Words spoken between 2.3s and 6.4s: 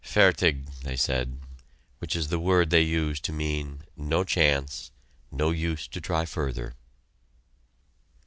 word they use to mean "no chance," "no use to try